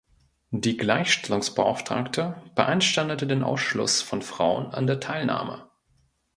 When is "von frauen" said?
4.01-4.65